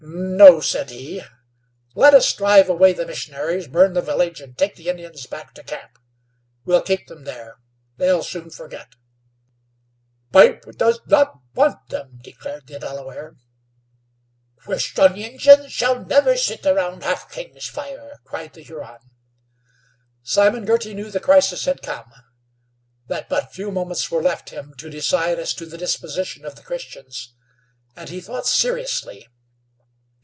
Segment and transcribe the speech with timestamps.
[0.03, 1.21] "No," said he;
[1.93, 5.63] "let us drive away the missionaries, burn the village, and take the Indians back to
[5.63, 5.99] camp.
[6.65, 7.59] We'll keep them there;
[7.97, 8.95] they'll soon forget."
[10.31, 13.35] "Pipe does not want them," declared the Delaware.
[14.57, 18.99] "Christian Indians shall never sit round Half King's fire," cried the Huron.
[20.23, 22.11] Simon Girty knew the crisis had come;
[23.05, 26.63] that but few moments were left him to decide as to the disposition of the
[26.63, 27.35] Christians;
[27.95, 29.27] and he thought seriously.